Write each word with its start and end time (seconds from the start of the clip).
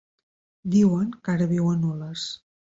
Diuen 0.77 1.13
que 1.29 1.35
ara 1.37 1.49
viu 1.53 1.71
a 1.75 1.77
Nules. 1.85 2.29